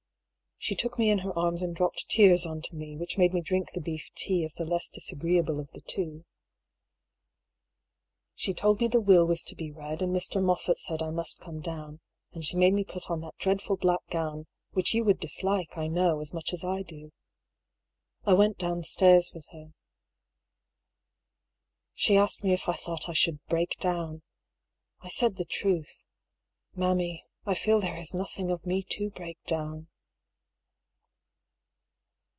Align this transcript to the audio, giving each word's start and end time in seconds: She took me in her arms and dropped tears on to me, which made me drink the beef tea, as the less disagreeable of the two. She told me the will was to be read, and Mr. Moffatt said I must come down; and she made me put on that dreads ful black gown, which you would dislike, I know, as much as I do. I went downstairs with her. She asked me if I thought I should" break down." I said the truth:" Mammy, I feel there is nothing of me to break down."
She 0.63 0.75
took 0.75 0.99
me 0.99 1.09
in 1.09 1.17
her 1.25 1.35
arms 1.35 1.63
and 1.63 1.75
dropped 1.75 2.07
tears 2.07 2.45
on 2.45 2.61
to 2.61 2.75
me, 2.75 2.95
which 2.95 3.17
made 3.17 3.33
me 3.33 3.41
drink 3.41 3.71
the 3.71 3.81
beef 3.81 4.11
tea, 4.13 4.45
as 4.45 4.53
the 4.53 4.63
less 4.63 4.91
disagreeable 4.91 5.59
of 5.59 5.71
the 5.71 5.81
two. 5.81 6.23
She 8.35 8.53
told 8.53 8.79
me 8.79 8.87
the 8.87 9.01
will 9.01 9.25
was 9.25 9.41
to 9.45 9.55
be 9.55 9.71
read, 9.71 10.03
and 10.03 10.15
Mr. 10.15 10.39
Moffatt 10.39 10.77
said 10.77 11.01
I 11.01 11.09
must 11.09 11.39
come 11.39 11.61
down; 11.61 11.99
and 12.31 12.45
she 12.45 12.57
made 12.57 12.75
me 12.75 12.83
put 12.83 13.09
on 13.09 13.21
that 13.21 13.39
dreads 13.39 13.63
ful 13.63 13.75
black 13.75 14.01
gown, 14.11 14.45
which 14.73 14.93
you 14.93 15.03
would 15.03 15.19
dislike, 15.19 15.75
I 15.79 15.87
know, 15.87 16.21
as 16.21 16.31
much 16.31 16.53
as 16.53 16.63
I 16.63 16.83
do. 16.83 17.11
I 18.23 18.33
went 18.33 18.59
downstairs 18.59 19.31
with 19.33 19.47
her. 19.51 19.73
She 21.95 22.15
asked 22.17 22.43
me 22.43 22.53
if 22.53 22.69
I 22.69 22.73
thought 22.73 23.09
I 23.09 23.13
should" 23.13 23.43
break 23.49 23.77
down." 23.79 24.21
I 24.99 25.09
said 25.09 25.37
the 25.37 25.45
truth:" 25.45 26.03
Mammy, 26.75 27.23
I 27.47 27.55
feel 27.55 27.81
there 27.81 27.97
is 27.97 28.13
nothing 28.13 28.51
of 28.51 28.63
me 28.67 28.83
to 28.89 29.09
break 29.09 29.43
down." 29.45 29.87